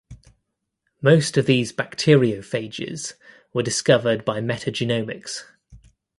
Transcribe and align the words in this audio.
Most 0.99 1.37
of 1.37 1.45
these 1.45 1.71
bacteriophages 1.71 3.13
were 3.53 3.61
discovered 3.61 4.25
by 4.25 4.39
metagenomics. 4.39 5.43